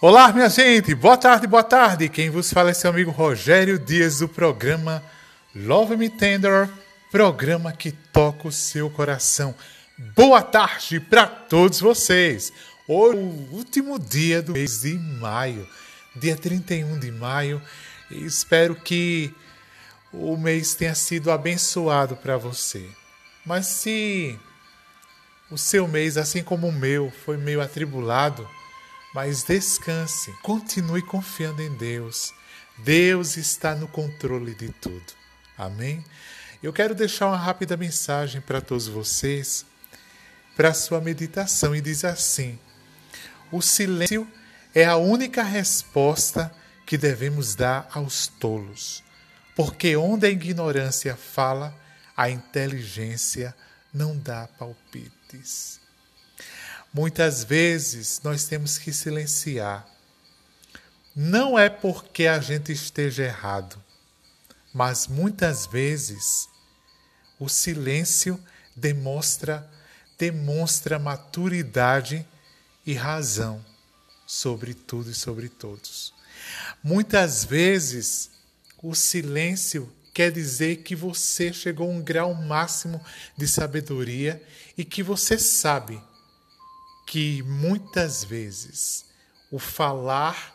[0.00, 2.08] Olá, minha gente, boa tarde, boa tarde.
[2.08, 5.02] Quem vos fala é seu amigo Rogério Dias do programa
[5.52, 6.70] Love Me Tender,
[7.10, 9.52] programa que toca o seu coração.
[10.14, 12.52] Boa tarde para todos vocês.
[12.86, 15.68] Hoje é o último dia do mês de maio,
[16.14, 17.60] dia 31 de maio.
[18.08, 19.34] Espero que
[20.12, 22.88] o mês tenha sido abençoado para você.
[23.44, 24.38] Mas se
[25.50, 28.48] o seu mês, assim como o meu, foi meio atribulado,
[29.18, 32.32] mas descanse, continue confiando em Deus.
[32.78, 35.12] Deus está no controle de tudo.
[35.56, 36.04] Amém?
[36.62, 39.66] Eu quero deixar uma rápida mensagem para todos vocês,
[40.56, 42.60] para a sua meditação, e diz assim:
[43.50, 44.24] O silêncio
[44.72, 46.54] é a única resposta
[46.86, 49.02] que devemos dar aos tolos,
[49.56, 51.76] porque onde a ignorância fala,
[52.16, 53.52] a inteligência
[53.92, 55.80] não dá palpites.
[56.92, 59.86] Muitas vezes nós temos que silenciar.
[61.14, 63.82] Não é porque a gente esteja errado,
[64.72, 66.48] mas muitas vezes
[67.38, 68.42] o silêncio
[68.76, 69.68] demonstra
[70.18, 72.26] demonstra maturidade
[72.84, 73.64] e razão
[74.26, 76.12] sobre tudo e sobre todos.
[76.82, 78.30] Muitas vezes
[78.82, 83.00] o silêncio quer dizer que você chegou a um grau máximo
[83.36, 84.42] de sabedoria
[84.76, 86.02] e que você sabe
[87.08, 89.06] que muitas vezes
[89.50, 90.54] o falar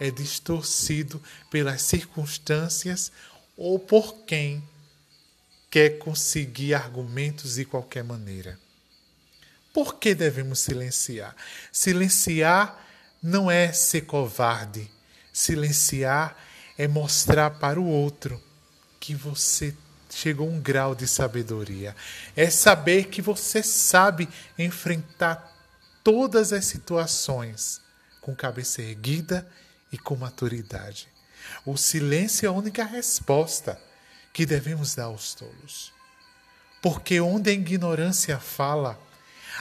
[0.00, 3.12] é distorcido pelas circunstâncias
[3.58, 4.66] ou por quem
[5.70, 8.58] quer conseguir argumentos de qualquer maneira.
[9.70, 11.36] Por que devemos silenciar?
[11.70, 12.88] Silenciar
[13.22, 14.90] não é ser covarde.
[15.30, 16.34] Silenciar
[16.78, 18.42] é mostrar para o outro
[18.98, 19.74] que você
[20.08, 21.94] chegou a um grau de sabedoria.
[22.34, 24.26] É saber que você sabe
[24.58, 25.52] enfrentar
[26.02, 27.80] todas as situações
[28.20, 29.46] com cabeça erguida
[29.90, 31.08] e com maturidade.
[31.66, 33.80] O silêncio é a única resposta
[34.32, 35.92] que devemos dar aos tolos.
[36.80, 38.98] Porque onde a ignorância fala,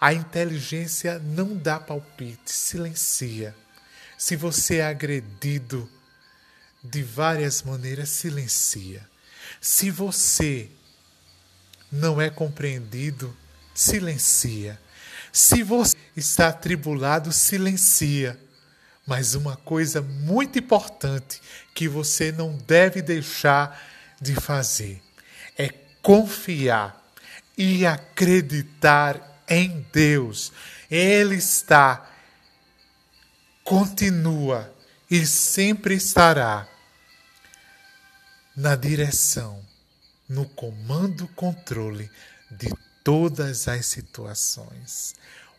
[0.00, 3.54] a inteligência não dá palpite, silencia.
[4.16, 5.88] Se você é agredido
[6.82, 9.08] de várias maneiras, silencia.
[9.60, 10.70] Se você
[11.90, 13.34] não é compreendido,
[13.74, 14.80] silencia.
[15.34, 18.38] Se você está atribulado, silencia.
[19.04, 21.42] Mas uma coisa muito importante
[21.74, 23.82] que você não deve deixar
[24.20, 25.02] de fazer
[25.58, 27.04] é confiar
[27.58, 30.52] e acreditar em Deus.
[30.88, 32.08] Ele está,
[33.64, 34.72] continua
[35.10, 36.68] e sempre estará
[38.56, 39.60] na direção,
[40.28, 42.08] no comando, controle
[42.52, 42.72] de
[43.04, 45.14] todas as situações.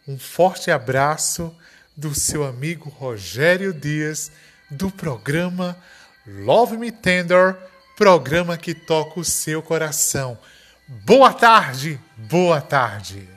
[0.08, 1.56] Um forte abraço
[1.96, 4.32] do seu amigo Rogério Dias,
[4.70, 5.78] do programa
[6.26, 7.56] Love Me Tender,
[7.96, 10.38] programa que toca o seu coração.
[10.88, 13.35] Boa tarde, boa tarde.